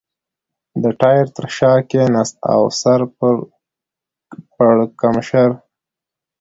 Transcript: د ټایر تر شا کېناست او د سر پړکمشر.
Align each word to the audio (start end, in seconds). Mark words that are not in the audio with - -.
د 0.83 0.85
ټایر 0.99 1.25
تر 1.35 1.45
شا 1.57 1.73
کېناست 1.89 2.35
او 2.53 2.61
د 2.71 2.75
سر 2.81 3.01
پړکمشر. 4.55 5.49